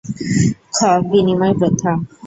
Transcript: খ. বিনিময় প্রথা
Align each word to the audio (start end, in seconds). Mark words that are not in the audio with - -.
খ. 0.73 0.77
বিনিময় 1.03 1.55
প্রথা 1.59 1.91